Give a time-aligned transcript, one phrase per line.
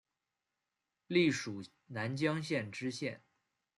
[1.05, 3.21] 历署南江县知县。